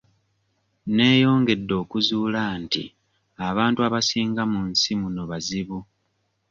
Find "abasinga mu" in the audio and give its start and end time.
3.87-4.61